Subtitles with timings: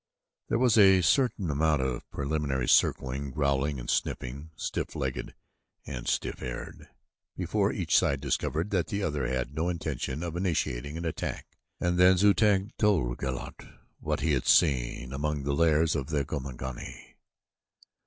[0.49, 5.35] There was a certain amount of preliminary circling, growling, and sniffing, stiff legged
[5.85, 6.89] and stiff haired,
[7.37, 11.45] before each side discovered that the other had no intention of initiating an attack
[11.79, 13.57] and then Zu tag told Go lat
[13.99, 17.17] what he had seen among the lairs of the Gomangani.